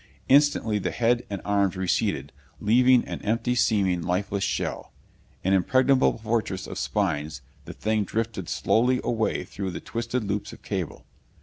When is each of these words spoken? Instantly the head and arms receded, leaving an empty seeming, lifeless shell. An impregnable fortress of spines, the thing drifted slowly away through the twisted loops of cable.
Instantly 0.27 0.79
the 0.79 0.89
head 0.89 1.27
and 1.29 1.43
arms 1.45 1.75
receded, 1.77 2.31
leaving 2.59 3.05
an 3.05 3.21
empty 3.21 3.53
seeming, 3.53 4.01
lifeless 4.01 4.43
shell. 4.43 4.91
An 5.43 5.53
impregnable 5.53 6.17
fortress 6.17 6.65
of 6.65 6.79
spines, 6.79 7.43
the 7.65 7.73
thing 7.73 8.03
drifted 8.03 8.49
slowly 8.49 8.99
away 9.03 9.43
through 9.43 9.69
the 9.69 9.79
twisted 9.79 10.23
loops 10.23 10.53
of 10.53 10.63
cable. 10.63 11.05